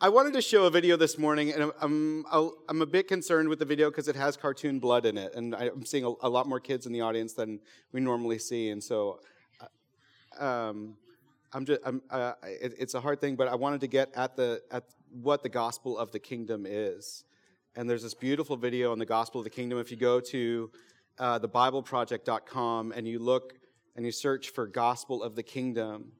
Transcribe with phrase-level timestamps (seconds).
[0.00, 3.48] I wanted to show a video this morning, and I'm, I'm, I'm a bit concerned
[3.48, 6.28] with the video because it has cartoon blood in it, and I'm seeing a, a,
[6.28, 7.60] lot more kids in the audience than
[7.92, 9.20] we normally see, and so
[10.40, 10.96] uh, um,
[11.52, 14.34] I'm just, I'm, uh, it, it's a hard thing, but I wanted to get at
[14.34, 14.82] the at
[15.22, 17.24] what the gospel of the kingdom is,
[17.76, 19.78] and there's this beautiful video on the gospel of the kingdom.
[19.78, 20.72] If you go to
[21.20, 23.54] uh, thebibleproject.com and you look
[23.94, 26.12] and you search for gospel of the kingdom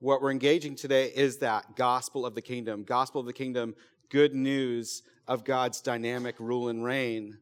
[0.00, 3.74] what we're engaging today is that gospel of the kingdom, gospel of the kingdom,
[4.08, 7.38] good news of God's dynamic rule and reign.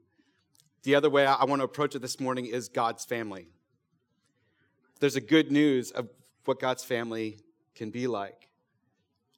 [0.82, 3.46] The other way I want to approach it this morning is God's family.
[4.98, 6.08] There's a good news of
[6.44, 7.38] what God's family
[7.76, 8.48] can be like.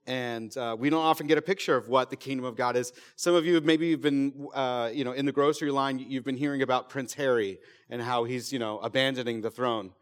[0.07, 2.93] And uh, we don't often get a picture of what the kingdom of God is.
[3.17, 6.39] Some of you maybe you've been, uh, you know, in the grocery line, you've been
[6.39, 7.59] hearing about Prince Harry
[7.91, 9.93] and how he's, you know, abandoning the throne.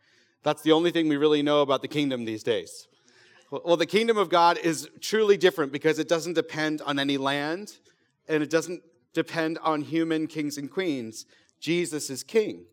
[0.45, 2.88] That's the only thing we really know about the kingdom these days.
[3.51, 7.79] Well, the kingdom of God is truly different because it doesn't depend on any land
[8.29, 8.83] and it doesn't
[9.15, 11.25] depend on human kings and queens.
[11.59, 12.67] Jesus is king.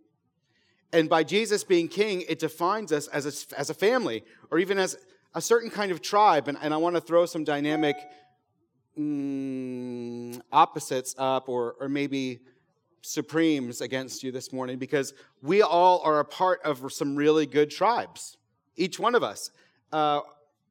[0.91, 4.77] And by Jesus being king, it defines us as a, as a family or even
[4.77, 4.97] as
[5.33, 6.49] a certain kind of tribe.
[6.49, 7.95] And, and I want to throw some dynamic
[8.99, 12.39] mm, opposites up or, or maybe
[13.01, 17.69] supremes against you this morning because we all are a part of some really good
[17.69, 18.35] tribes,
[18.75, 19.51] each one of us.
[19.93, 20.19] Uh,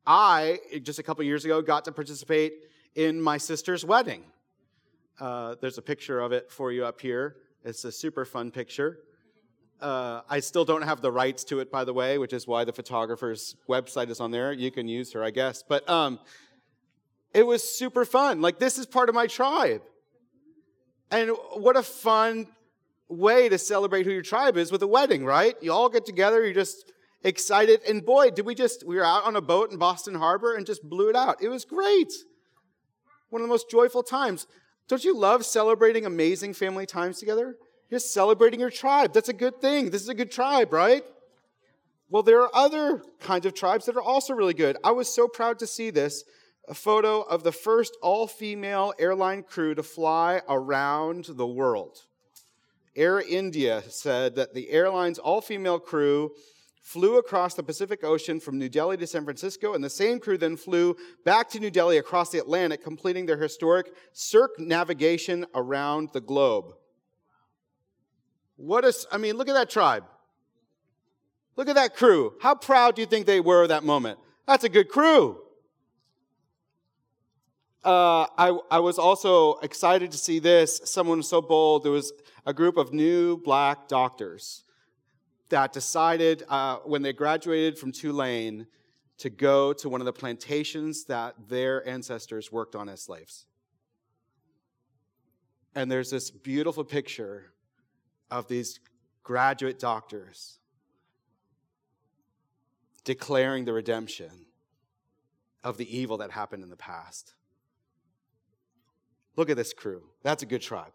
[0.06, 2.55] I, just a couple years ago, got to participate
[2.94, 4.24] in my sister's wedding.
[5.19, 7.36] Uh, there's a picture of it for you up here.
[7.64, 8.98] It's a super fun picture.
[9.80, 12.64] Uh, I still don't have the rights to it, by the way, which is why
[12.64, 14.52] the photographer's website is on there.
[14.52, 15.62] You can use her, I guess.
[15.66, 16.18] But um,
[17.33, 18.41] it was super fun.
[18.41, 19.83] Like, this is part of my tribe.
[21.11, 22.46] And what a fun
[23.08, 25.55] way to celebrate who your tribe is with a wedding, right?
[25.62, 26.92] You all get together, you just
[27.25, 27.80] excited.
[27.89, 30.67] And boy, did we just, we were out on a boat in Boston Harbor and
[30.67, 31.42] just blew it out.
[31.42, 32.12] It was great.
[33.30, 34.47] One of the most joyful times.
[34.86, 37.56] Don't you love celebrating amazing family times together?
[37.91, 39.12] You're celebrating your tribe.
[39.12, 39.91] That's a good thing.
[39.91, 41.02] This is a good tribe, right?
[42.11, 44.77] Well, there are other kinds of tribes that are also really good.
[44.85, 46.24] I was so proud to see this
[46.68, 51.98] a photo of the first all female airline crew to fly around the world.
[52.96, 56.30] Air India said that the airline's all female crew
[56.84, 60.36] flew across the Pacific Ocean from New Delhi to San Francisco, and the same crew
[60.36, 66.20] then flew back to New Delhi across the Atlantic, completing their historic circumnavigation around the
[66.20, 66.74] globe.
[68.56, 70.05] What is, I mean, look at that tribe.
[71.56, 72.34] Look at that crew.
[72.42, 74.18] How proud do you think they were of that moment?
[74.46, 75.40] That's a good crew.
[77.83, 80.83] Uh, I, I was also excited to see this.
[80.84, 81.83] Someone so bold.
[81.83, 82.12] There was
[82.44, 84.64] a group of new black doctors
[85.48, 88.66] that decided uh, when they graduated from Tulane
[89.18, 93.46] to go to one of the plantations that their ancestors worked on as slaves.
[95.74, 97.52] And there's this beautiful picture
[98.30, 98.80] of these
[99.22, 100.58] graduate doctors
[103.05, 104.46] declaring the redemption
[105.62, 107.34] of the evil that happened in the past.
[109.36, 110.02] Look at this crew.
[110.22, 110.92] That's a good tribe.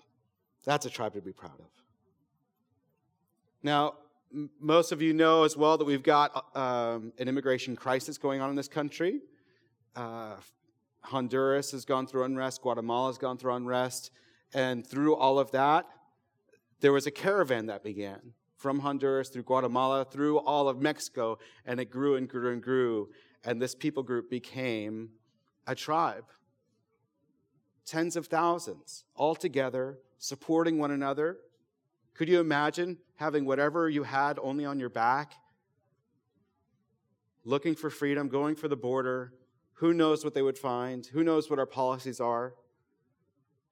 [0.64, 1.70] That's a tribe to be proud of.
[3.64, 3.96] Now,
[4.60, 8.50] most of you know as well that we've got um, an immigration crisis going on
[8.50, 9.22] in this country.
[9.96, 10.36] Uh,
[11.02, 14.12] Honduras has gone through unrest, Guatemala has gone through unrest,
[14.54, 15.86] and through all of that,
[16.82, 21.80] there was a caravan that began from Honduras through Guatemala through all of Mexico, and
[21.80, 23.10] it grew and grew and grew,
[23.44, 25.10] and this people group became
[25.66, 26.26] a tribe.
[27.86, 31.38] Tens of thousands all together, supporting one another,
[32.14, 35.34] could you imagine having whatever you had only on your back?
[37.46, 39.34] Looking for freedom, going for the border.
[39.76, 41.06] Who knows what they would find?
[41.08, 42.54] Who knows what our policies are?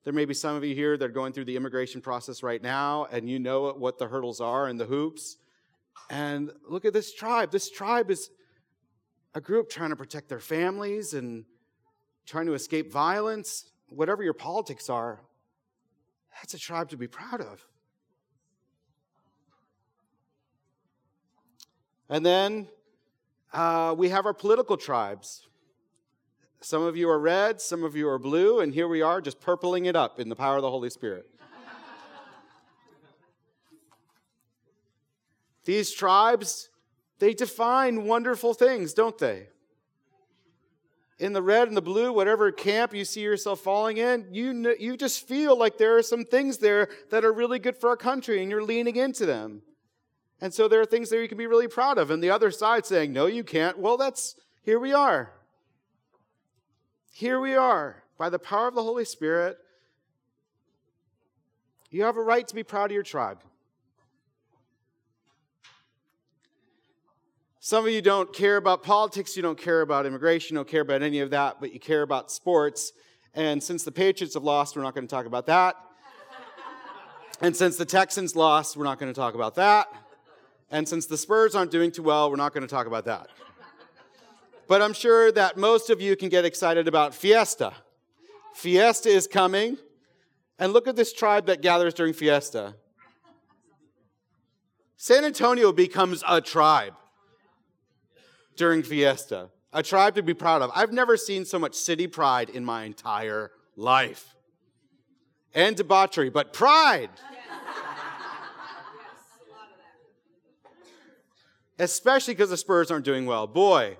[0.04, 2.64] There may be some of you here that are going through the immigration process right
[2.64, 5.36] now, and you know what the hurdles are and the hoops.
[6.10, 7.52] And look at this tribe.
[7.52, 8.30] This tribe is
[9.36, 11.44] a group trying to protect their families and
[12.26, 13.70] trying to escape violence.
[13.90, 15.20] Whatever your politics are,
[16.36, 17.66] that's a tribe to be proud of.
[22.10, 22.68] And then
[23.54, 25.48] uh, we have our political tribes.
[26.62, 29.40] Some of you are red, some of you are blue, and here we are just
[29.40, 31.28] purpling it up in the power of the Holy Spirit.
[35.66, 36.70] These tribes,
[37.20, 39.50] they define wonderful things, don't they?
[41.20, 44.74] In the red and the blue, whatever camp you see yourself falling in, you, know,
[44.80, 47.98] you just feel like there are some things there that are really good for our
[47.98, 49.62] country and you're leaning into them.
[50.40, 52.12] And so there are things there you can be really proud of.
[52.12, 53.80] And the other side saying, no, you can't.
[53.80, 55.34] Well, that's, here we are.
[57.12, 59.58] here we are, by the power of the Holy Spirit.
[61.90, 63.40] You have a right to be proud of your tribe.
[67.60, 70.82] Some of you don't care about politics, you don't care about immigration, you don't care
[70.82, 72.94] about any of that, but you care about sports.
[73.34, 75.76] And since the Patriots have lost, we're not going to talk about that.
[77.42, 79.88] and since the Texans lost, we're not going to talk about that.
[80.70, 83.30] And since the Spurs aren't doing too well, we're not going to talk about that.
[84.68, 87.74] But I'm sure that most of you can get excited about Fiesta.
[88.54, 89.78] Fiesta is coming.
[90.60, 92.76] And look at this tribe that gathers during Fiesta.
[94.98, 96.94] San Antonio becomes a tribe
[98.56, 99.50] during Fiesta.
[99.72, 100.72] A tribe to be proud of.
[100.74, 104.36] I've never seen so much city pride in my entire life.
[105.54, 107.12] And debauchery, but pride.
[111.80, 113.48] Especially because the Spurs aren't doing well.
[113.48, 113.98] Boy,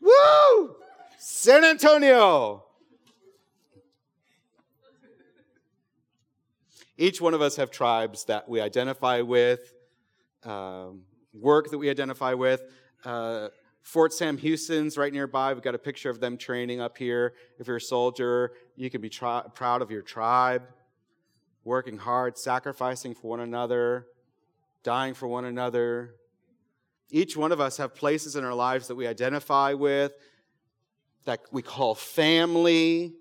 [0.00, 0.76] woo!
[1.18, 2.64] San Antonio.
[6.96, 9.74] Each one of us have tribes that we identify with,
[10.44, 12.62] um, work that we identify with.
[13.04, 13.48] Uh,
[13.82, 15.52] Fort Sam Houston's right nearby.
[15.52, 17.34] We've got a picture of them training up here.
[17.58, 20.62] If you're a soldier, you can be tri- proud of your tribe,
[21.64, 24.06] working hard, sacrificing for one another,
[24.82, 26.14] dying for one another.
[27.10, 30.12] Each one of us have places in our lives that we identify with,
[31.24, 33.14] that we call family.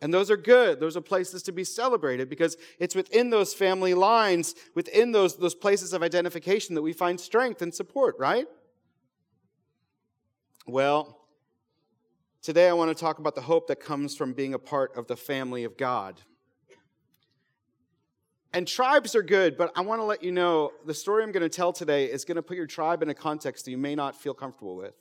[0.00, 0.80] And those are good.
[0.80, 5.54] Those are places to be celebrated because it's within those family lines, within those, those
[5.54, 8.46] places of identification that we find strength and support, right?
[10.66, 11.18] Well,
[12.42, 15.06] today I want to talk about the hope that comes from being a part of
[15.06, 16.20] the family of God.
[18.58, 21.44] And tribes are good, but I want to let you know the story I'm going
[21.44, 23.94] to tell today is going to put your tribe in a context that you may
[23.94, 24.94] not feel comfortable with.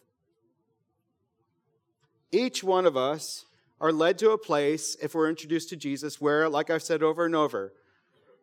[2.32, 3.46] Each one of us
[3.82, 7.26] are led to a place, if we're introduced to Jesus, where, like I've said over
[7.26, 7.74] and over,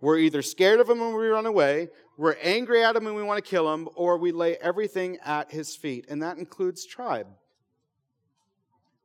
[0.01, 3.23] we're either scared of him when we run away, we're angry at him and we
[3.23, 6.07] want to kill him, or we lay everything at his feet.
[6.09, 7.29] And that includes tribe.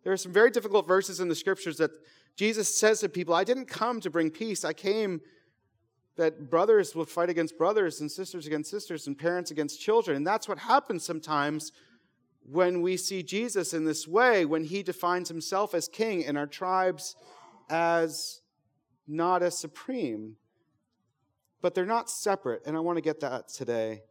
[0.04, 1.92] There are some very difficult verses in the scriptures that
[2.36, 4.66] Jesus says to people, I didn't come to bring peace.
[4.66, 5.22] I came
[6.20, 10.18] that brothers will fight against brothers and sisters against sisters and parents against children.
[10.18, 11.72] And that's what happens sometimes
[12.44, 16.46] when we see Jesus in this way, when he defines himself as king and our
[16.46, 17.16] tribes
[17.70, 18.42] as
[19.08, 20.36] not as supreme.
[21.62, 24.04] But they're not separate, and I want to get that today.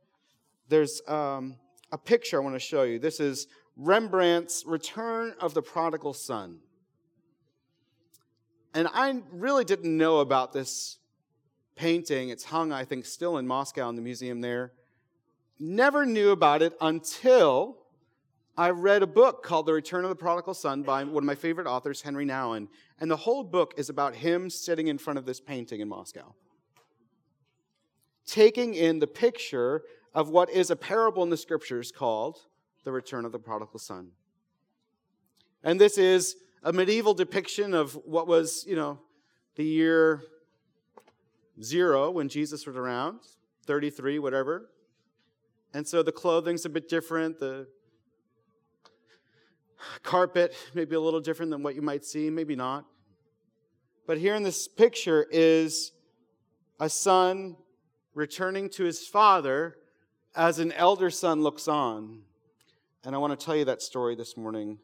[0.68, 1.56] There's um,
[1.92, 2.98] a picture I want to show you.
[2.98, 6.60] This is Rembrandt's Return of the Prodigal Son.
[8.74, 10.97] And I really didn't know about this
[11.78, 12.28] painting.
[12.28, 14.72] It's hung, I think, still in Moscow in the museum there.
[15.58, 17.78] Never knew about it until
[18.56, 21.36] I read a book called The Return of the Prodigal Son by one of my
[21.36, 22.66] favorite authors, Henry Nouwen.
[23.00, 26.34] And the whole book is about him sitting in front of this painting in Moscow,
[28.26, 29.82] taking in the picture
[30.12, 32.38] of what is a parable in the scriptures called
[32.82, 34.08] The Return of the Prodigal Son.
[35.62, 38.98] And this is a medieval depiction of what was, you know,
[39.54, 40.22] the year
[41.62, 43.20] zero when Jesus was around,
[43.66, 44.70] 33, whatever.
[45.74, 47.68] And so the clothing's a bit different, the
[50.02, 52.84] carpet, maybe a little different than what you might see, maybe not.
[54.06, 55.92] But here in this picture is
[56.80, 57.56] a son
[58.14, 59.76] returning to his father
[60.34, 62.22] as an elder son looks on.
[63.04, 64.78] And I want to tell you that story this morning,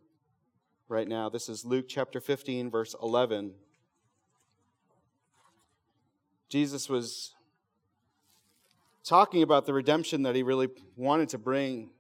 [0.89, 1.29] right now.
[1.29, 3.53] This is Luke chapter 15, verse 11.
[6.49, 7.35] Jesus was
[9.05, 11.91] talking about the redemption that he really wanted to bring.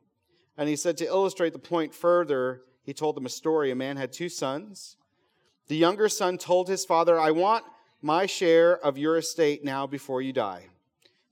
[0.56, 3.70] And he said to illustrate the point further, he told them a story.
[3.70, 4.96] A man had two sons.
[5.68, 7.64] The younger son told his father, I want
[8.02, 10.66] my share of your estate now before you die.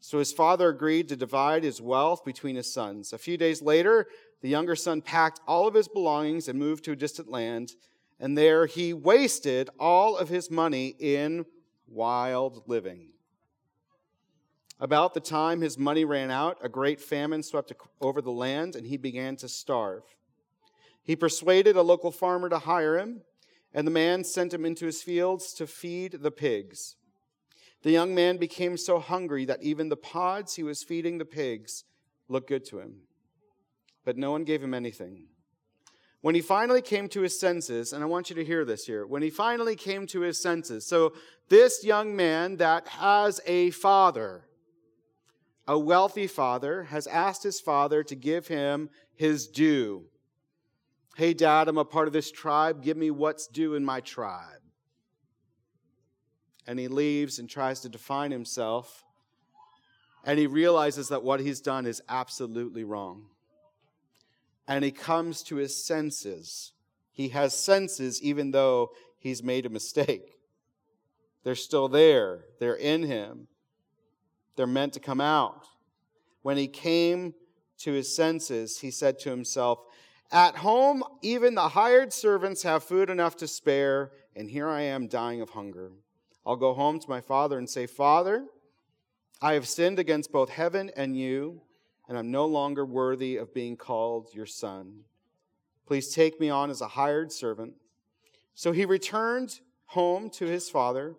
[0.01, 3.13] So his father agreed to divide his wealth between his sons.
[3.13, 4.07] A few days later,
[4.41, 7.75] the younger son packed all of his belongings and moved to a distant land.
[8.19, 11.47] And there he wasted all of his money in
[11.93, 13.09] wild living.
[14.81, 18.87] About the time his money ran out, a great famine swept over the land, and
[18.87, 20.03] he began to starve.
[21.05, 23.23] He persuaded a local farmer to hire him,
[23.75, 26.97] and the man sent him into his fields to feed the pigs.
[27.83, 31.85] The young man became so hungry that even the pods he was feeding the pigs
[32.29, 33.03] looked good to him.
[34.05, 35.27] But no one gave him anything.
[36.23, 39.07] When he finally came to his senses, and I want you to hear this here,
[39.07, 41.13] when he finally came to his senses, so
[41.49, 44.45] this young man that has a father,
[45.69, 50.07] a wealthy father, has asked his father to give him his due
[51.15, 52.83] Hey, dad, I'm a part of this tribe.
[52.83, 54.63] Give me what's due in my tribe.
[56.67, 59.05] And he leaves and tries to define himself.
[60.25, 63.27] And he realizes that what he's done is absolutely wrong.
[64.67, 66.73] And he comes to his senses.
[67.11, 70.39] He has senses even though he's made a mistake.
[71.45, 73.49] They're still there, they're in him,
[74.57, 75.67] they're meant to come out.
[76.43, 77.35] When he came
[77.79, 79.81] to his senses, he said to himself,
[80.31, 85.09] At home, even the hired servants have food enough to spare, and here I am
[85.09, 85.91] dying of hunger.
[86.47, 88.47] I'll go home to my father and say, Father,
[89.41, 91.63] I have sinned against both heaven and you,
[92.09, 95.05] and I'm no longer worthy of being called your son.
[95.87, 97.75] Please take me on as a hired servant.
[98.55, 101.17] So he returned home to his father.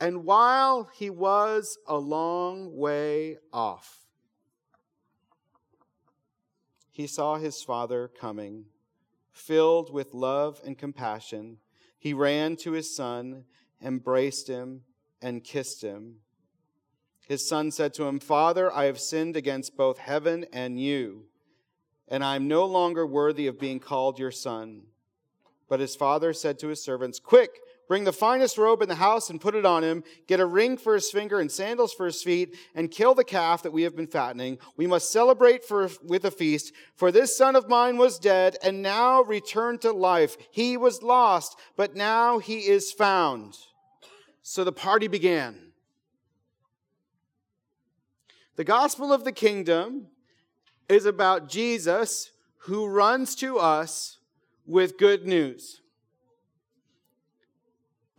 [0.00, 4.06] And while he was a long way off,
[6.90, 8.66] he saw his father coming.
[9.30, 11.56] Filled with love and compassion,
[11.98, 13.44] he ran to his son,
[13.82, 14.82] embraced him,
[15.22, 16.16] and kissed him.
[17.32, 21.22] His son said to him, Father, I have sinned against both heaven and you,
[22.06, 24.82] and I am no longer worthy of being called your son.
[25.66, 29.30] But his father said to his servants, Quick, Bring the finest robe in the house
[29.30, 30.04] and put it on him.
[30.26, 33.62] Get a ring for his finger and sandals for his feet, and kill the calf
[33.62, 34.58] that we have been fattening.
[34.76, 36.74] We must celebrate for, with a feast.
[36.96, 40.36] For this son of mine was dead and now returned to life.
[40.50, 43.56] He was lost, but now he is found.
[44.42, 45.71] So the party began.
[48.56, 50.08] The gospel of the kingdom
[50.88, 54.18] is about Jesus who runs to us
[54.66, 55.80] with good news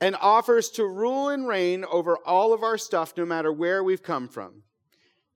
[0.01, 4.03] and offers to rule and reign over all of our stuff, no matter where we've
[4.03, 4.63] come from.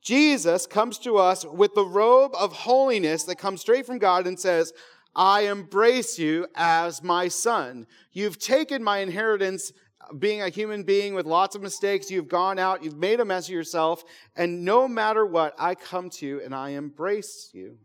[0.01, 4.39] Jesus comes to us with the robe of holiness that comes straight from God and
[4.39, 4.74] says,
[5.16, 7.88] I embrace you as my son.
[8.12, 9.72] You've taken my inheritance
[10.20, 12.10] being a human being with lots of mistakes.
[12.12, 14.04] You've gone out, you've made a mess of yourself,
[14.36, 17.77] and no matter what, I come to you and I embrace you.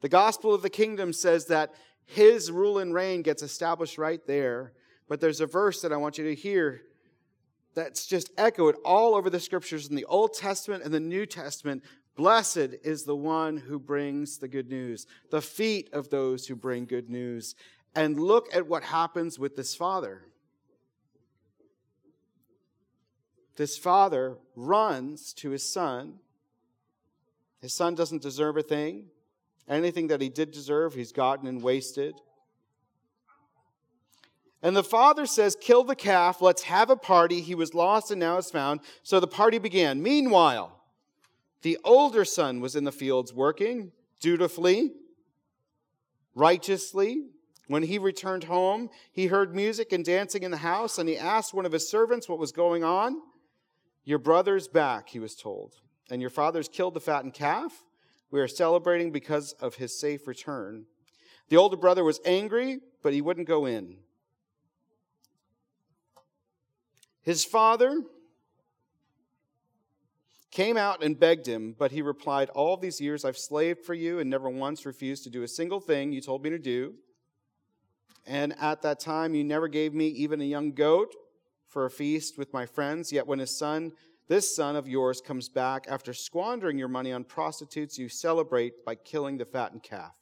[0.00, 4.72] The gospel of the kingdom says that his rule and reign gets established right there
[5.12, 6.84] but there's a verse that I want you to hear
[7.74, 11.82] that's just echoed all over the scriptures in the Old Testament and the New Testament.
[12.16, 16.86] Blessed is the one who brings the good news, the feet of those who bring
[16.86, 17.54] good news.
[17.94, 20.22] And look at what happens with this father.
[23.56, 26.14] This father runs to his son.
[27.60, 29.06] His son doesn't deserve a thing.
[29.68, 32.14] Anything that he did deserve, he's gotten and wasted.
[34.62, 37.40] And the father says, Kill the calf, let's have a party.
[37.40, 38.80] He was lost and now is found.
[39.02, 40.02] So the party began.
[40.02, 40.78] Meanwhile,
[41.62, 44.92] the older son was in the fields working dutifully,
[46.34, 47.26] righteously.
[47.68, 51.54] When he returned home, he heard music and dancing in the house, and he asked
[51.54, 53.20] one of his servants what was going on.
[54.04, 55.74] Your brother's back, he was told,
[56.10, 57.84] and your father's killed the fattened calf.
[58.30, 60.86] We are celebrating because of his safe return.
[61.48, 63.98] The older brother was angry, but he wouldn't go in.
[67.22, 68.02] His father
[70.50, 74.18] came out and begged him, but he replied, All these years I've slaved for you
[74.18, 76.94] and never once refused to do a single thing you told me to do.
[78.26, 81.14] And at that time, you never gave me even a young goat
[81.72, 83.10] for a feast with my friends.
[83.10, 83.92] Yet when his son,
[84.28, 88.94] this son of yours, comes back after squandering your money on prostitutes, you celebrate by
[88.94, 90.12] killing the fattened calf.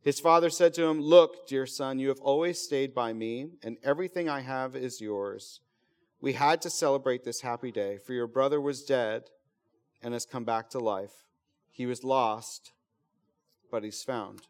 [0.00, 3.78] His father said to him, Look, dear son, you have always stayed by me, and
[3.82, 5.60] everything I have is yours.
[6.20, 9.24] We had to celebrate this happy day, for your brother was dead
[10.02, 11.24] and has come back to life.
[11.70, 12.72] He was lost,
[13.70, 14.42] but he's found.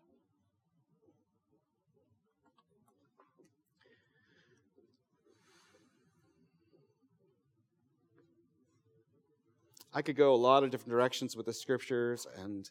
[9.94, 12.68] I could go a lot of different directions with the scriptures and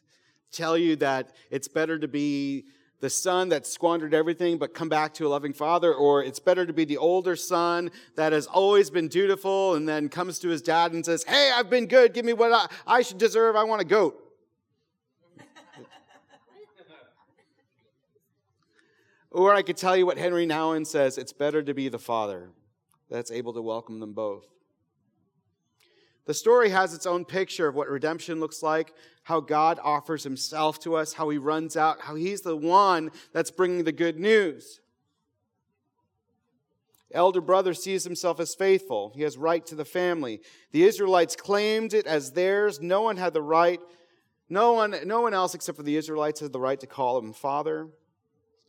[0.50, 2.66] tell you that it's better to be
[3.00, 6.64] the son that squandered everything but come back to a loving father, or it's better
[6.64, 10.62] to be the older son that has always been dutiful and then comes to his
[10.62, 12.14] dad and says, Hey, I've been good.
[12.14, 13.56] Give me what I, I should deserve.
[13.56, 14.20] I want a goat.
[19.32, 22.50] or I could tell you what Henry Nouwen says it's better to be the father
[23.10, 24.46] that's able to welcome them both.
[26.26, 30.78] The story has its own picture of what redemption looks like, how God offers himself
[30.80, 34.80] to us, how he runs out, how he's the one that's bringing the good news.
[37.12, 39.12] Elder brother sees himself as faithful.
[39.14, 40.40] He has right to the family.
[40.70, 42.80] The Israelites claimed it as theirs.
[42.80, 43.80] No one had the right
[44.52, 47.32] No one, no one else except for the Israelites had the right to call him
[47.32, 47.88] father.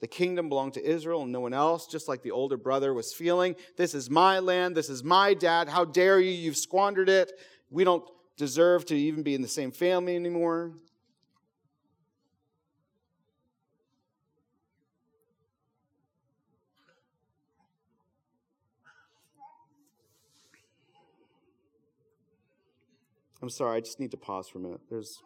[0.03, 3.13] The kingdom belonged to Israel and no one else, just like the older brother was
[3.13, 3.55] feeling.
[3.77, 4.75] This is my land.
[4.75, 5.69] This is my dad.
[5.69, 6.29] How dare you?
[6.29, 7.31] You've squandered it.
[7.69, 8.03] We don't
[8.36, 10.74] deserve to even be in the same family anymore.
[23.41, 24.81] I'm sorry, I just need to pause for a minute.
[24.89, 25.22] There's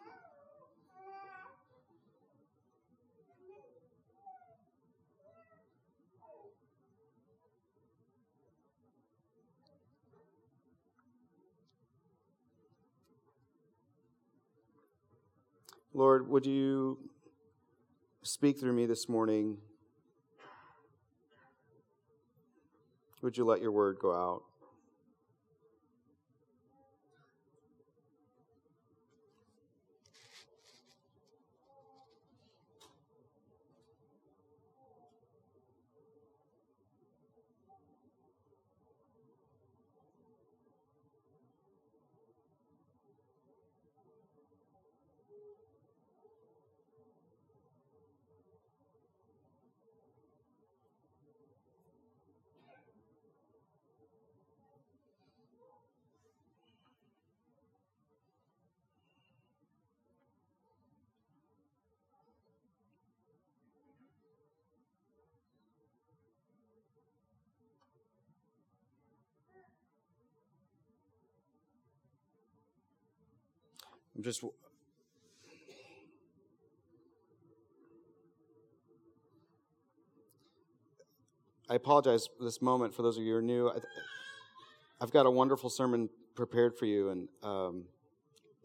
[15.98, 16.96] Lord, would you
[18.22, 19.56] speak through me this morning?
[23.20, 24.44] Would you let your word go out?
[74.18, 74.42] I'm just.
[81.70, 83.68] I apologize this moment for those of you who are new.
[83.68, 83.78] I,
[85.00, 87.84] have got a wonderful sermon prepared for you, and um,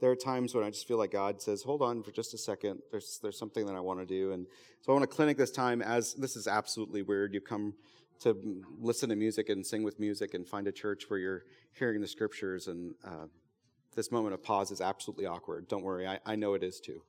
[0.01, 2.37] there are times when I just feel like God says, "Hold on for just a
[2.39, 2.79] second.
[2.89, 4.47] There's there's something that I want to do." And
[4.81, 7.31] so I want to clinic this time as this is absolutely weird.
[7.31, 7.75] You come
[8.21, 8.35] to
[8.79, 12.07] listen to music and sing with music and find a church where you're hearing the
[12.07, 13.27] scriptures and uh,
[13.95, 15.67] this moment of pause is absolutely awkward.
[15.67, 17.01] Don't worry, I, I know it is too.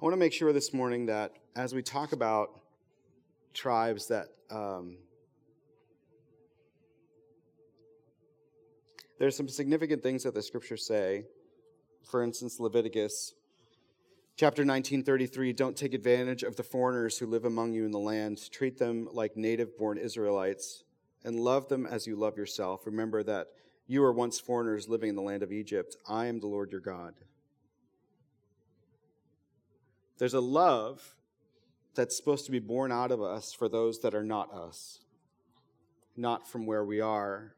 [0.00, 2.60] I want to make sure this morning that as we talk about
[3.58, 4.96] tribes that um,
[9.18, 11.24] there's some significant things that the scriptures say.
[12.08, 13.34] For instance, Leviticus
[14.36, 18.40] chapter 1933 don't take advantage of the foreigners who live among you in the land.
[18.52, 20.84] Treat them like native born Israelites
[21.24, 22.86] and love them as you love yourself.
[22.86, 23.48] Remember that
[23.88, 25.96] you were once foreigners living in the land of Egypt.
[26.08, 27.14] I am the Lord your God.
[30.18, 31.16] There's a love
[31.98, 35.00] that's supposed to be born out of us for those that are not us,
[36.16, 37.56] not from where we are.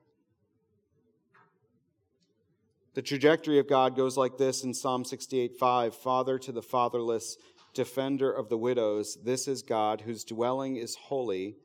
[2.95, 7.37] The trajectory of God goes like this in Psalm 68 5 Father to the fatherless,
[7.75, 11.57] defender of the widows, this is God whose dwelling is holy.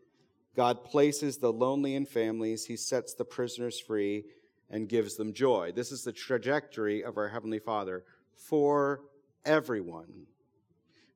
[0.53, 4.25] God places the lonely in families, He sets the prisoners free
[4.69, 5.71] and gives them joy.
[5.73, 8.03] This is the trajectory of our Heavenly Father
[8.35, 8.99] for
[9.45, 10.27] everyone.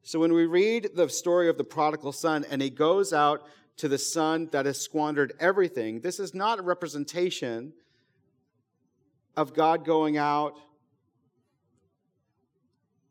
[0.03, 3.43] So when we read the story of the prodigal son and he goes out
[3.77, 7.73] to the son that has squandered everything, this is not a representation
[9.37, 10.59] of God going out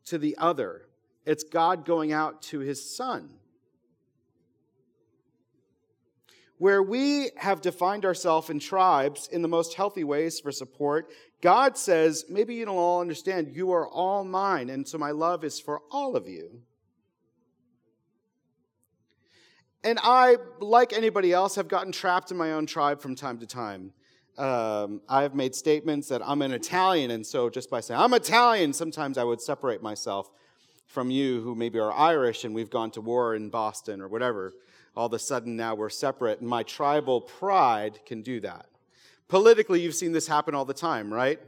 [0.05, 0.83] to the other.
[1.25, 3.29] It's God going out to his son.
[6.57, 11.09] Where we have defined ourselves in tribes in the most healthy ways for support,
[11.41, 15.45] God says, maybe you don't all understand, you are all mine, and so my love
[15.45, 16.61] is for all of you.
[19.83, 23.45] And I, like anybody else, have gotten trapped in my own tribe from time to
[23.45, 23.93] time.
[24.37, 28.73] Um, I've made statements that I'm an Italian, and so just by saying I'm Italian,
[28.73, 30.31] sometimes I would separate myself
[30.85, 34.53] from you who maybe are Irish and we've gone to war in Boston or whatever.
[34.95, 38.65] All of a sudden now we're separate, and my tribal pride can do that.
[39.27, 41.39] Politically, you've seen this happen all the time, right?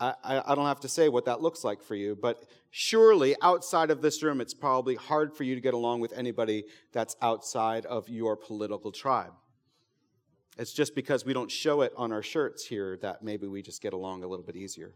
[0.00, 3.90] I, I, don't have to say what that looks like for you, but surely outside
[3.90, 7.84] of this room, it's probably hard for you to get along with anybody that's outside
[7.84, 9.32] of your political tribe.
[10.56, 13.82] It's just because we don't show it on our shirts here that maybe we just
[13.82, 14.92] get along a little bit easier.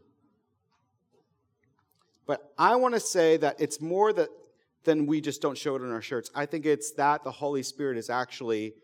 [2.26, 4.30] But I want to say that it's more that
[4.84, 6.30] than we just don't show it on our shirts.
[6.34, 8.74] I think it's that the Holy Spirit is actually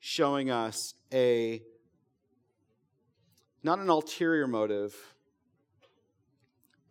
[0.00, 1.62] showing us a
[3.62, 4.94] not an ulterior motive,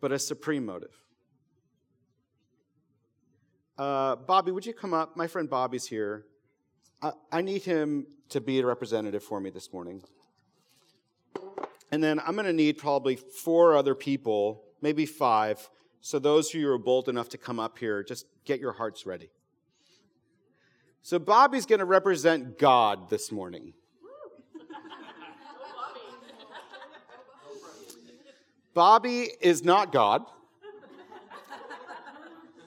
[0.00, 0.94] but a supreme motive.
[3.78, 5.16] Uh, Bobby, would you come up?
[5.16, 6.24] My friend Bobby's here.
[7.02, 10.02] I, I need him to be a representative for me this morning.
[11.92, 15.68] And then I'm going to need probably four other people, maybe five.
[16.00, 18.72] So, those of you who are bold enough to come up here, just get your
[18.72, 19.30] hearts ready.
[21.02, 23.74] So, Bobby's going to represent God this morning.
[28.76, 30.26] Bobby is not God,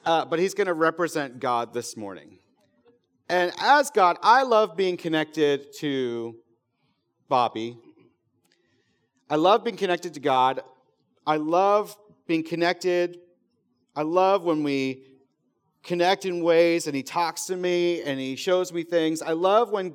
[0.04, 2.40] uh, but he's going to represent God this morning.
[3.28, 6.34] And as God, I love being connected to
[7.28, 7.78] Bobby.
[9.30, 10.62] I love being connected to God.
[11.24, 11.96] I love
[12.26, 13.20] being connected.
[13.94, 15.04] I love when we
[15.84, 19.22] connect in ways and he talks to me and he shows me things.
[19.22, 19.94] I love when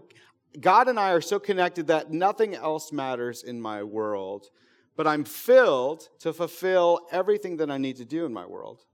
[0.62, 4.48] God and I are so connected that nothing else matters in my world
[4.96, 8.86] but I'm filled to fulfill everything that I need to do in my world.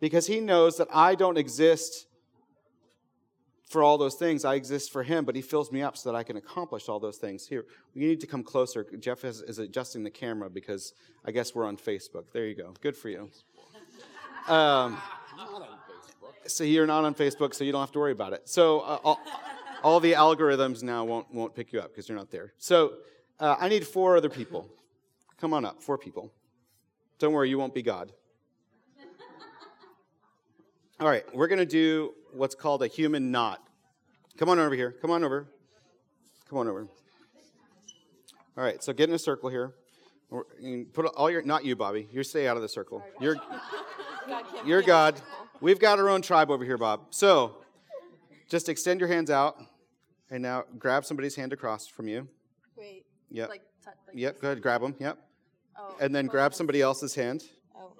[0.00, 2.06] Because He knows that I don't exist
[3.68, 4.44] for all those things.
[4.44, 7.00] I exist for Him, but He fills me up so that I can accomplish all
[7.00, 7.46] those things.
[7.46, 7.64] Here,
[7.94, 8.86] you need to come closer.
[8.98, 12.24] Jeff is, is adjusting the camera because I guess we're on Facebook.
[12.32, 12.72] There you go.
[12.80, 13.30] Good for you.
[14.46, 14.96] Um,
[16.46, 18.48] so you're not on Facebook, so you don't have to worry about it.
[18.48, 19.20] So uh, all,
[19.82, 22.52] all the algorithms now won't won't pick you up because you're not there.
[22.58, 22.94] So
[23.40, 24.68] uh, I need four other people.
[25.40, 26.32] Come on up, four people.
[27.18, 28.12] Don't worry, you won't be God.
[31.00, 33.62] All right, we're going to do what's called a human knot.
[34.36, 34.94] Come on over here.
[35.00, 35.46] Come on over.
[36.48, 36.86] Come on over.
[38.56, 39.72] All right, so get in a circle here.
[40.92, 42.08] Put all your, not you, Bobby.
[42.12, 43.02] You stay out of the circle.
[43.20, 43.36] You're,
[44.64, 45.20] you're God.
[45.60, 47.06] We've got our own tribe over here, Bob.
[47.10, 47.56] So,
[48.48, 49.60] just extend your hands out,
[50.30, 52.28] and now grab somebody's hand across from you.
[53.30, 53.48] Yep.
[53.48, 54.40] Like, t- like yep.
[54.40, 54.62] Go ahead.
[54.62, 54.94] Grab them.
[54.98, 55.18] Yep.
[55.78, 57.44] Oh, and then grab somebody else's hand.
[57.76, 57.92] Oh.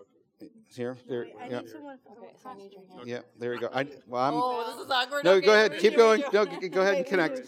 [0.69, 0.97] Here.
[1.09, 1.23] There.
[1.23, 1.63] Wait, I yep.
[1.63, 1.99] need someone.
[2.11, 3.09] Okay, so I need your hand.
[3.09, 3.27] Yep.
[3.39, 3.71] There we go.
[3.73, 5.25] I, well, I'm, oh, this is awkward.
[5.25, 5.79] No, okay, go ahead.
[5.79, 6.23] Keep going.
[6.33, 7.43] No, go ahead and connect.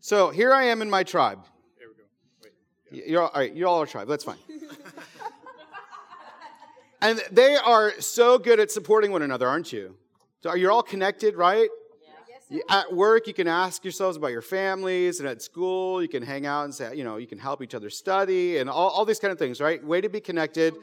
[0.00, 1.44] So here I am in my tribe.
[1.78, 2.02] There we go.
[2.42, 2.52] Wait.
[2.90, 3.10] Yeah.
[3.10, 3.54] You're all, all right.
[3.54, 4.08] You're all our tribe.
[4.08, 4.36] That's fine.
[7.00, 9.96] and they are so good at supporting one another, aren't you?
[10.42, 11.68] So you're all connected, right?
[12.68, 16.46] At work, you can ask yourselves about your families, and at school, you can hang
[16.46, 19.18] out and say, you know, you can help each other study, and all, all these
[19.18, 19.82] kind of things, right?
[19.84, 20.74] Way to be connected.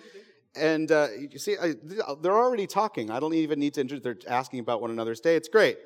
[0.56, 1.76] And uh, you see, I,
[2.22, 3.10] they're already talking.
[3.10, 4.04] I don't even need to introduce.
[4.04, 5.36] They're asking about one another's day.
[5.36, 5.78] It's great.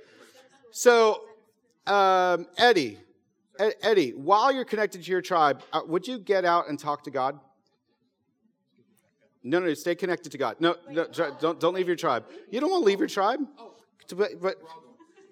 [0.72, 1.22] So,
[1.86, 2.98] um, Eddie,
[3.60, 7.04] Ed, Eddie, while you're connected to your tribe, uh, would you get out and talk
[7.04, 7.40] to God?
[9.44, 10.56] No, no, stay connected to God.
[10.60, 11.06] No, no
[11.40, 12.26] don't, don't leave your tribe.
[12.50, 13.42] You don't want to leave your tribe.
[14.16, 14.56] But, but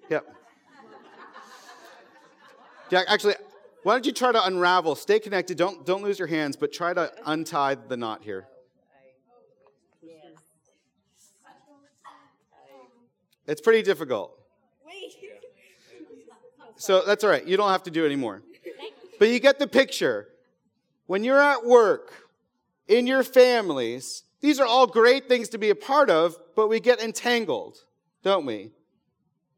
[0.08, 0.20] yeah.
[2.90, 3.34] Jack, actually,
[3.82, 4.94] why don't you try to unravel?
[4.94, 5.56] Stay connected.
[5.56, 8.46] Don't don't lose your hands, but try to untie the knot here.
[13.46, 14.38] It's pretty difficult.
[16.76, 17.46] So that's all right.
[17.46, 18.42] You don't have to do it anymore.
[19.20, 20.28] But you get the picture.
[21.06, 22.12] When you're at work,
[22.88, 26.80] in your families, these are all great things to be a part of, but we
[26.80, 27.84] get entangled,
[28.22, 28.72] don't we?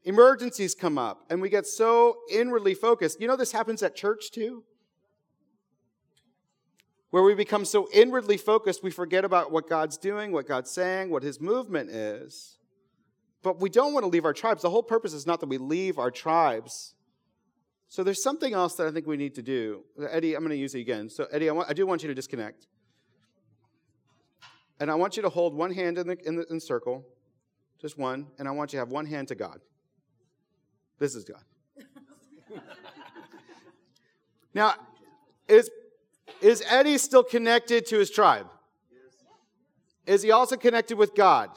[0.06, 3.20] Emergencies come up and we get so inwardly focused.
[3.20, 4.62] You know, this happens at church too?
[7.10, 11.10] Where we become so inwardly focused, we forget about what God's doing, what God's saying,
[11.10, 12.56] what His movement is.
[13.42, 14.62] But we don't want to leave our tribes.
[14.62, 16.94] The whole purpose is not that we leave our tribes.
[17.88, 19.82] So there's something else that I think we need to do.
[20.08, 21.10] Eddie, I'm going to use it again.
[21.10, 22.68] So, Eddie, I, want, I do want you to disconnect.
[24.78, 27.04] And I want you to hold one hand in the, in the in circle,
[27.80, 29.60] just one, and I want you to have one hand to God.
[30.98, 31.42] This is God.
[34.54, 34.74] now,
[35.48, 35.70] is,
[36.40, 38.46] is Eddie still connected to his tribe?
[40.06, 41.50] Is he also connected with God?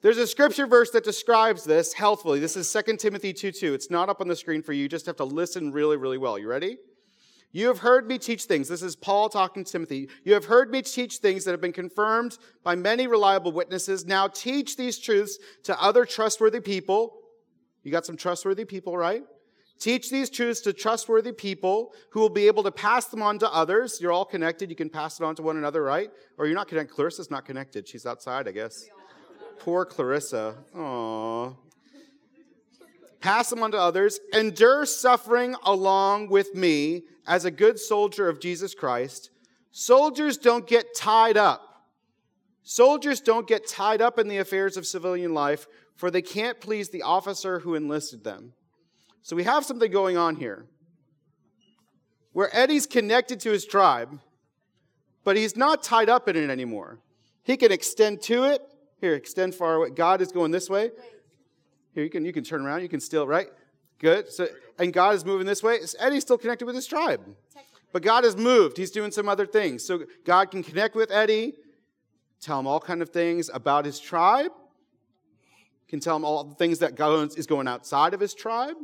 [0.00, 2.38] There's a scripture verse that describes this healthfully.
[2.38, 3.74] This is 2 Timothy 2 2.
[3.74, 4.82] It's not up on the screen for you.
[4.82, 6.38] You just have to listen really, really well.
[6.38, 6.78] You ready?
[7.50, 8.68] You have heard me teach things.
[8.68, 10.08] This is Paul talking to Timothy.
[10.22, 14.06] You have heard me teach things that have been confirmed by many reliable witnesses.
[14.06, 17.17] Now teach these truths to other trustworthy people
[17.82, 19.22] you got some trustworthy people, right?
[19.78, 23.52] Teach these truths to trustworthy people who will be able to pass them on to
[23.52, 24.00] others.
[24.00, 24.70] You're all connected.
[24.70, 26.10] You can pass it on to one another, right?
[26.36, 26.94] Or you're not connected.
[26.94, 27.86] Clarissa's not connected.
[27.86, 28.86] She's outside, I guess.
[29.60, 30.56] Poor Clarissa.
[30.76, 31.56] Aww.
[33.20, 34.18] Pass them on to others.
[34.32, 39.30] Endure suffering along with me as a good soldier of Jesus Christ.
[39.70, 41.86] Soldiers don't get tied up.
[42.62, 45.66] Soldiers don't get tied up in the affairs of civilian life
[45.98, 48.52] for they can't please the officer who enlisted them.
[49.22, 50.66] So we have something going on here.
[52.32, 54.20] where Eddie's connected to his tribe,
[55.24, 57.00] but he's not tied up in it anymore.
[57.42, 58.62] He can extend to it.
[59.00, 59.90] Here, extend far away.
[59.90, 60.92] God is going this way.
[61.94, 62.82] Here, you can, you can turn around.
[62.82, 63.48] You can still, right?
[63.98, 64.30] Good.
[64.30, 64.46] So,
[64.78, 65.80] and God is moving this way.
[65.98, 67.22] Eddie's still connected with his tribe.
[67.92, 68.76] But God has moved.
[68.76, 69.84] He's doing some other things.
[69.84, 71.54] So God can connect with Eddie,
[72.40, 74.52] tell him all kind of things about his tribe,
[75.88, 78.76] can tell him all the things that God is going outside of his tribe.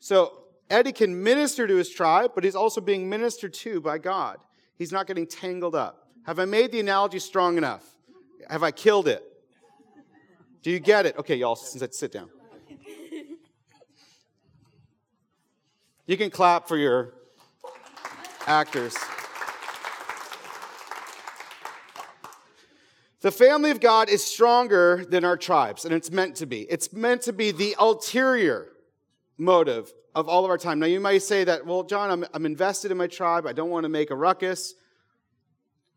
[0.00, 4.38] So Eddie can minister to his tribe, but he's also being ministered to by God.
[4.76, 6.08] He's not getting tangled up.
[6.24, 7.84] Have I made the analogy strong enough?
[8.50, 9.22] Have I killed it?
[10.62, 11.16] Do you get it?
[11.16, 12.28] Okay, y'all, sit down.
[16.06, 17.14] You can clap for your
[18.46, 18.96] actors.
[23.20, 26.62] The family of God is stronger than our tribes, and it's meant to be.
[26.62, 28.72] It's meant to be the ulterior
[29.38, 30.78] motive of all of our time.
[30.78, 33.46] Now, you might say that, well, John, I'm, I'm invested in my tribe.
[33.46, 34.74] I don't want to make a ruckus.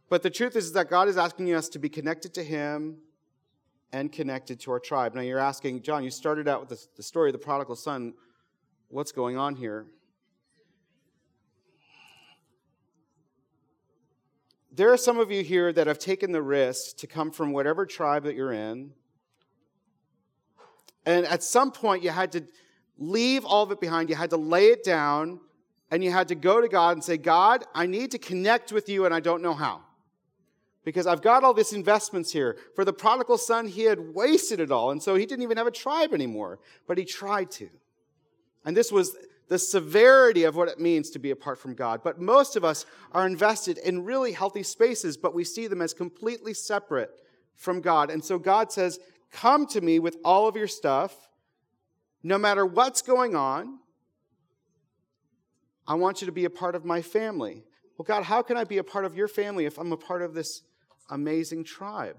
[0.10, 2.97] But the truth is, is that God is asking us to be connected to Him
[3.91, 5.13] and connected to our tribe.
[5.13, 8.13] Now, you're asking, John, you started out with the, the story of the prodigal son.
[8.88, 9.86] What's going on here?
[14.79, 17.85] There are some of you here that have taken the risk to come from whatever
[17.85, 18.91] tribe that you're in.
[21.05, 22.45] And at some point, you had to
[22.97, 24.09] leave all of it behind.
[24.09, 25.41] You had to lay it down
[25.91, 28.87] and you had to go to God and say, God, I need to connect with
[28.87, 29.81] you and I don't know how.
[30.85, 32.55] Because I've got all these investments here.
[32.73, 34.91] For the prodigal son, he had wasted it all.
[34.91, 37.67] And so he didn't even have a tribe anymore, but he tried to.
[38.63, 39.17] And this was
[39.49, 42.01] the severity of what it means to be apart from God.
[42.03, 45.93] But most of us are invested in really healthy spaces, but we see them as
[45.93, 47.09] completely separate
[47.55, 48.12] from God.
[48.12, 48.99] And so God says,
[49.31, 51.15] Come to me with all of your stuff,
[52.23, 53.79] no matter what's going on.
[55.88, 57.63] I want you to be a part of my family.
[57.97, 60.21] Well, God, how can I be a part of your family if I'm a part
[60.21, 60.62] of this
[61.09, 62.17] amazing tribe?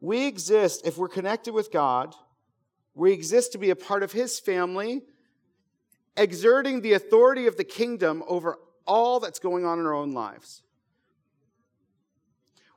[0.00, 2.14] We exist, if we're connected with God,
[2.94, 5.02] we exist to be a part of his family,
[6.16, 10.62] exerting the authority of the kingdom over all that's going on in our own lives.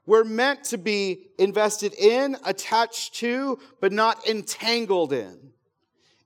[0.06, 5.51] We're meant to be invested in, attached to, but not entangled in.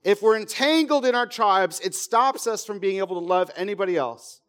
[0.04, 3.96] If we're entangled in our tribes, it stops us from being able to love anybody
[3.96, 4.40] else.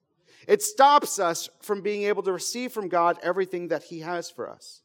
[0.48, 4.48] It stops us from being able to receive from God everything that He has for
[4.48, 4.83] us.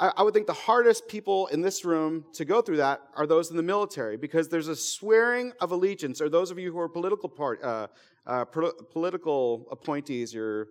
[0.00, 3.50] I, would think the hardest people in this room to go through that are those
[3.50, 6.88] in the military because there's a swearing of allegiance, or those of you who are
[6.88, 7.88] political part, uh,
[8.26, 10.68] uh, political appointees, or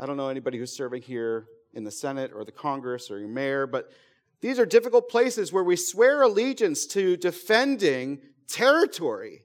[0.00, 3.28] I don't know anybody who's serving here in the Senate or the Congress or your
[3.28, 3.92] mayor, but
[4.40, 9.44] these are difficult places where we swear allegiance to defending territory.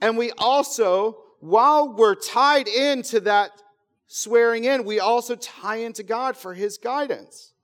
[0.00, 3.50] And we also, while we're tied into that
[4.06, 7.54] swearing in, we also tie into God for his guidance.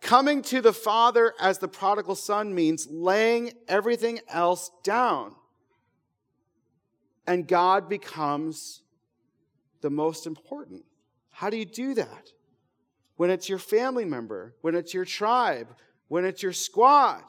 [0.00, 5.34] Coming to the Father as the prodigal son means laying everything else down.
[7.26, 8.82] And God becomes
[9.80, 10.84] the most important.
[11.30, 12.30] How do you do that?
[13.16, 15.68] When it's your family member, when it's your tribe,
[16.08, 17.22] when it's your squad.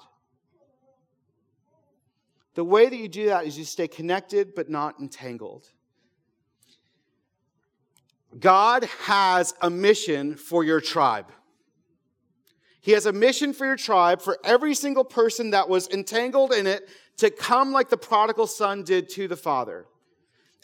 [2.56, 5.68] The way that you do that is you stay connected but not entangled.
[8.38, 11.32] God has a mission for your tribe.
[12.90, 16.66] He has a mission for your tribe, for every single person that was entangled in
[16.66, 19.86] it to come like the prodigal son did to the father.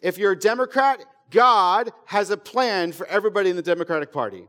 [0.02, 4.48] If you're a Democrat, God has a plan for everybody in the Democratic Party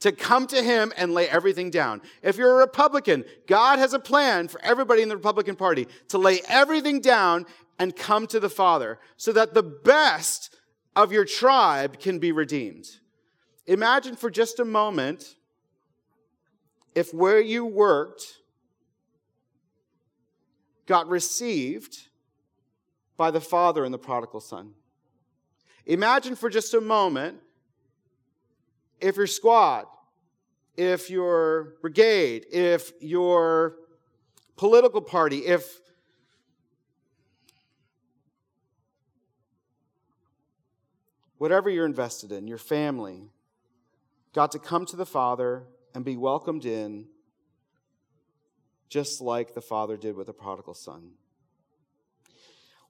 [0.00, 2.02] to come to him and lay everything down.
[2.22, 6.18] If you're a Republican, God has a plan for everybody in the Republican Party to
[6.18, 7.46] lay everything down
[7.78, 10.54] and come to the Father so that the best
[10.94, 12.84] of your tribe can be redeemed.
[13.66, 15.36] Imagine for just a moment
[16.94, 18.38] if where you worked
[20.86, 22.08] got received
[23.16, 24.72] by the father and the prodigal son.
[25.86, 27.38] Imagine for just a moment
[29.00, 29.86] if your squad,
[30.76, 33.76] if your brigade, if your
[34.56, 35.80] political party, if
[41.38, 43.24] whatever you're invested in, your family,
[44.32, 47.06] got to come to the Father and be welcomed in,
[48.88, 51.12] just like the father did with the prodigal son.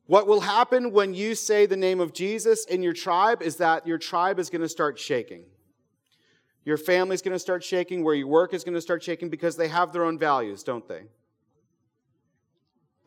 [0.06, 3.86] What will happen when you say the name of Jesus in your tribe is that
[3.86, 5.44] your tribe is going to start shaking.
[6.64, 9.28] Your family is going to start shaking, where you work is going to start shaking
[9.28, 11.02] because they have their own values, don't they?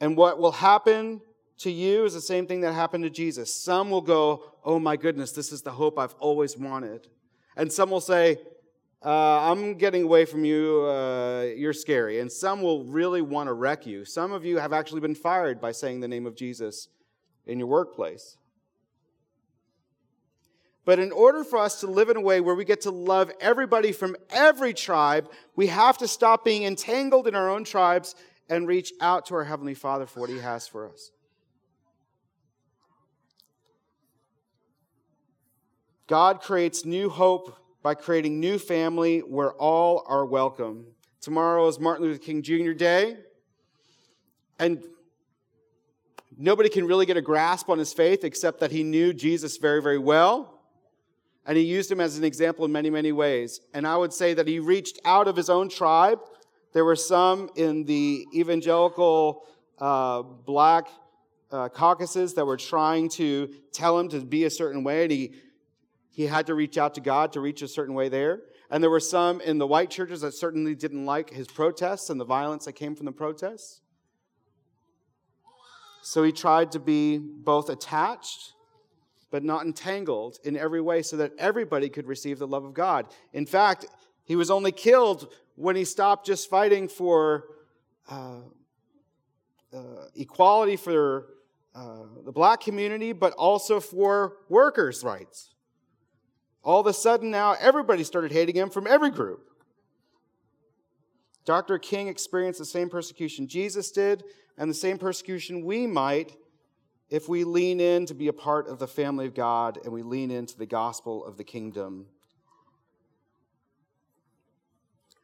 [0.01, 1.21] And what will happen
[1.59, 3.53] to you is the same thing that happened to Jesus.
[3.53, 7.07] Some will go, Oh my goodness, this is the hope I've always wanted.
[7.55, 8.37] And some will say,
[9.03, 12.19] uh, I'm getting away from you, uh, you're scary.
[12.19, 14.05] And some will really want to wreck you.
[14.05, 16.87] Some of you have actually been fired by saying the name of Jesus
[17.45, 18.37] in your workplace.
[20.85, 23.31] But in order for us to live in a way where we get to love
[23.41, 28.15] everybody from every tribe, we have to stop being entangled in our own tribes
[28.49, 31.09] and reach out to our Heavenly Father for what He has for us.
[36.07, 40.87] God creates new hope by creating new family where all are welcome.
[41.21, 42.71] Tomorrow is Martin Luther King Jr.
[42.71, 43.15] Day.
[44.57, 44.83] And
[46.35, 49.83] nobody can really get a grasp on his faith except that he knew Jesus very,
[49.83, 50.61] very well.
[51.45, 53.61] And he used him as an example in many, many ways.
[53.75, 56.17] And I would say that he reached out of his own tribe.
[56.73, 59.45] There were some in the evangelical
[59.77, 60.87] uh, black
[61.51, 65.03] uh, caucuses that were trying to tell him to be a certain way.
[65.03, 65.33] And he,
[66.15, 68.39] he had to reach out to God to reach a certain way there.
[68.71, 72.19] And there were some in the white churches that certainly didn't like his protests and
[72.19, 73.81] the violence that came from the protests.
[76.01, 78.53] So he tried to be both attached
[79.29, 83.07] but not entangled in every way so that everybody could receive the love of God.
[83.33, 83.85] In fact,
[84.23, 87.43] he was only killed when he stopped just fighting for
[88.09, 88.39] uh,
[89.73, 89.79] uh,
[90.15, 91.33] equality for
[91.75, 95.54] uh, the black community, but also for workers' rights.
[96.65, 99.51] All of a sudden, now everybody started hating him from every group.
[101.45, 101.77] Dr.
[101.77, 104.23] King experienced the same persecution Jesus did,
[104.57, 106.35] and the same persecution we might
[107.09, 110.01] if we lean in to be a part of the family of God and we
[110.01, 112.07] lean into the gospel of the kingdom.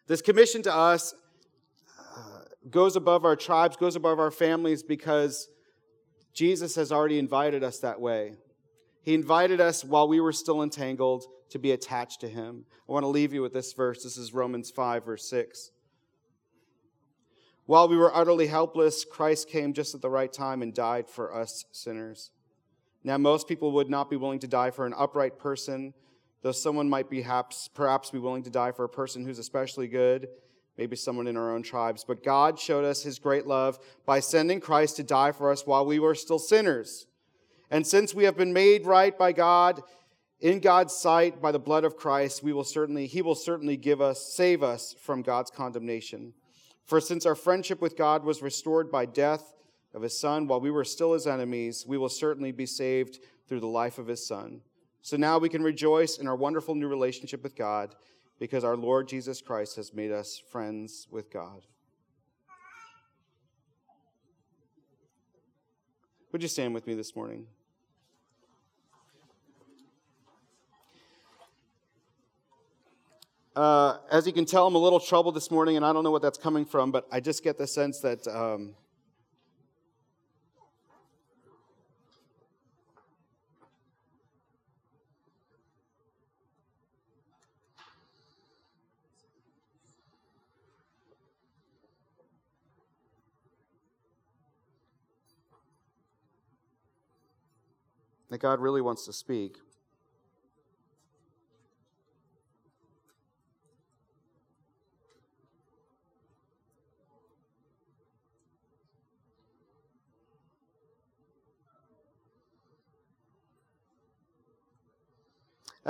[0.06, 1.16] This commission to us
[1.98, 5.50] uh, goes above our tribes, goes above our families because
[6.34, 8.34] Jesus has already invited us that way.
[9.02, 12.66] He invited us while we were still entangled to be attached to Him.
[12.88, 14.04] I want to leave you with this verse.
[14.04, 15.72] This is Romans 5, verse 6.
[17.66, 21.34] While we were utterly helpless, Christ came just at the right time and died for
[21.34, 22.32] us sinners.
[23.04, 25.94] Now, most people would not be willing to die for an upright person,
[26.44, 30.28] though someone might perhaps, perhaps be willing to die for a person who's especially good,
[30.78, 32.04] maybe someone in our own tribes.
[32.08, 35.86] But God showed us his great love by sending Christ to die for us while
[35.86, 37.08] we were still sinners.
[37.72, 39.82] And since we have been made right by God,
[40.42, 44.02] in God's sight by the blood of Christ, we will certainly, he will certainly give
[44.02, 46.34] us, save us from God's condemnation.
[46.84, 49.56] For since our friendship with God was restored by death
[49.94, 53.62] of his Son while we were still his enemies, we will certainly be saved through
[53.62, 54.62] the life of his Son.
[55.02, 57.96] So now we can rejoice in our wonderful new relationship with God
[58.38, 61.62] because our Lord Jesus Christ has made us friends with God.
[66.32, 67.46] Would you stand with me this morning?
[73.54, 76.12] Uh, as you can tell, I'm a little troubled this morning, and I don't know
[76.12, 78.76] what that's coming from, but I just get the sense that um,
[98.30, 99.58] that God really wants to speak.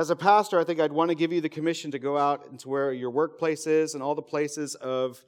[0.02, 2.48] As a pastor, I think I'd want to give you the commission to go out
[2.50, 5.24] into where your workplace is and all the places of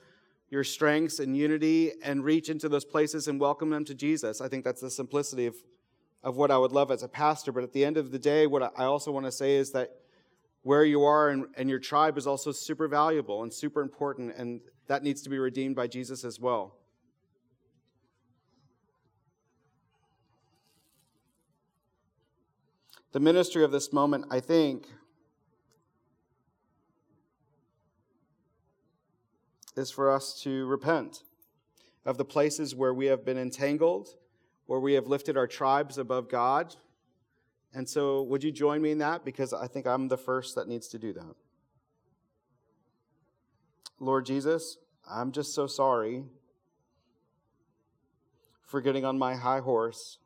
[0.49, 4.41] your strengths and unity and reach into those places and welcome them to Jesus.
[4.41, 5.55] I think that's the simplicity of,
[6.23, 7.51] of what I would love as a pastor.
[7.51, 9.91] But at the end of the day, what I also want to say is that
[10.63, 14.59] where you are and, and your tribe is also super valuable and super important, and
[14.87, 16.77] that needs to be redeemed by Jesus as well.
[23.13, 24.87] The ministry of this moment, I think,
[29.77, 31.21] is for us to repent
[32.05, 34.09] of the places where we have been entangled,
[34.65, 36.75] where we have lifted our tribes above God.
[37.73, 39.23] And so, would you join me in that?
[39.23, 41.35] Because I think I'm the first that needs to do that.
[43.99, 44.77] Lord Jesus,
[45.09, 46.23] I'm just so sorry
[48.65, 50.17] for getting on my high horse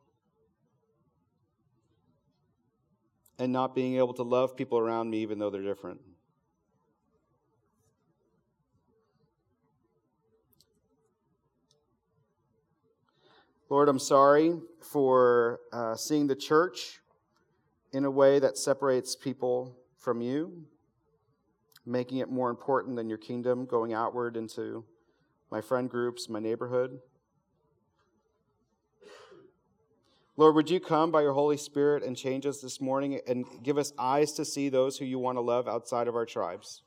[3.40, 6.00] and not being able to love people around me even though they're different.
[13.70, 17.02] Lord, I'm sorry for uh, seeing the church
[17.92, 20.66] in a way that separates people from you,
[21.86, 24.86] making it more important than your kingdom, going outward into
[25.52, 27.00] my friend groups, my neighborhood.
[30.40, 33.80] Lord, would you come by your Holy Spirit and change us this morning and give
[33.80, 36.84] us eyes to see those who you want to love outside of our tribes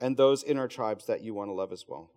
[0.00, 2.10] and those in our tribes that you want to love as well?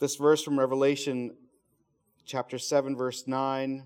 [0.00, 1.36] This verse from Revelation
[2.24, 3.84] chapter 7, verse 9,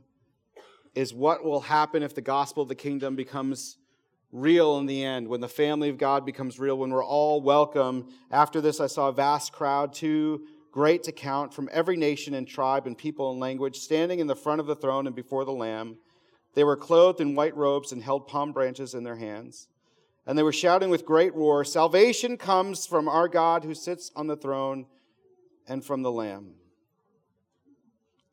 [0.94, 3.76] is what will happen if the gospel of the kingdom becomes
[4.32, 8.08] real in the end, when the family of God becomes real, when we're all welcome.
[8.30, 12.46] After this, I saw a vast crowd, too great to count, from every nation and
[12.46, 15.52] tribe and people and language, standing in the front of the throne and before the
[15.52, 15.96] Lamb.
[16.54, 19.68] They were clothed in white robes and held palm branches in their hands.
[20.26, 24.26] And they were shouting with great roar Salvation comes from our God who sits on
[24.26, 24.86] the throne
[25.66, 26.54] and from the Lamb.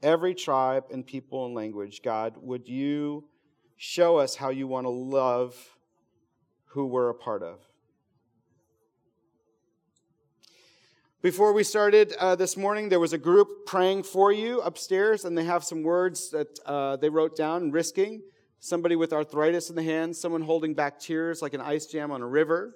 [0.04, 3.24] Every tribe and people and language, God, would you
[3.78, 5.77] show us how you want to love
[6.68, 7.60] who we're a part of.
[11.22, 15.38] Before we started uh, this morning, there was a group praying for you upstairs, and
[15.38, 18.22] they have some words that uh, they wrote down risking.
[18.60, 22.22] Somebody with arthritis in the hands, someone holding back tears like an ice jam on
[22.22, 22.76] a river.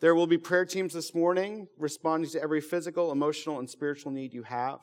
[0.00, 4.32] There will be prayer teams this morning responding to every physical, emotional, and spiritual need
[4.32, 4.80] you have.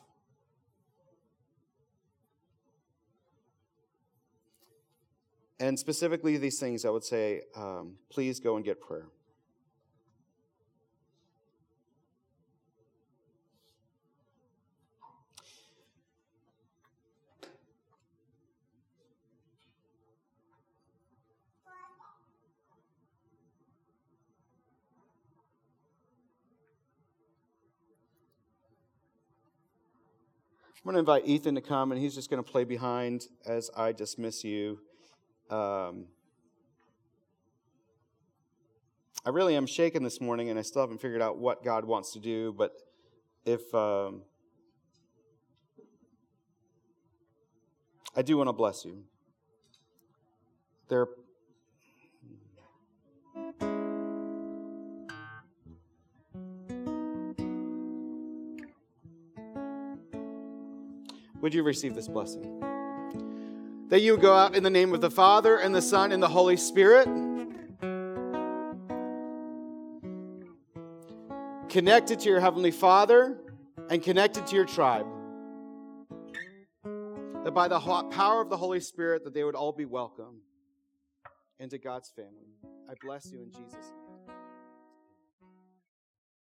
[5.60, 9.08] And specifically, these things, I would say, um, please go and get prayer.
[30.88, 33.70] I'm going to invite Ethan to come, and he's just going to play behind as
[33.76, 34.80] I dismiss you.
[35.50, 36.06] Um,
[39.26, 42.12] I really am shaken this morning, and I still haven't figured out what God wants
[42.14, 42.54] to do.
[42.54, 42.74] But
[43.46, 44.22] if um,
[48.16, 49.04] I do want to bless you,
[50.88, 51.08] there.
[61.42, 62.77] Would you receive this blessing?
[63.90, 66.22] That you would go out in the name of the Father and the Son and
[66.22, 67.08] the Holy Spirit.
[71.70, 73.38] Connected to your Heavenly Father
[73.90, 75.06] and connected to your tribe.
[77.44, 80.42] That by the power of the Holy Spirit, that they would all be welcome
[81.60, 82.32] into God's family.
[82.90, 84.07] I bless you in Jesus' name.